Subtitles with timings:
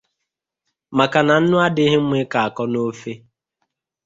[0.97, 3.11] maka na nnú adịghị mma ịkọ akọ n'ofe.